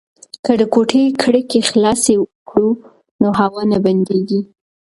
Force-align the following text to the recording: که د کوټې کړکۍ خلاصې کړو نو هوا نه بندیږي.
که 0.45 0.51
د 0.59 0.61
کوټې 0.73 1.03
کړکۍ 1.21 1.61
خلاصې 1.69 2.15
کړو 2.49 2.69
نو 3.21 3.29
هوا 3.39 3.61
نه 3.71 3.77
بندیږي. 3.85 4.41